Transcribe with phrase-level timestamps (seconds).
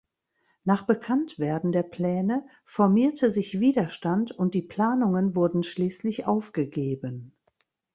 [0.63, 7.35] Nach Bekanntwerden der Pläne formierte sich Widerstand und die Planungen wurden schließlich aufgegeben.